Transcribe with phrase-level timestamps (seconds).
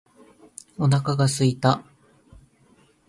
[0.79, 1.83] お腹が空いた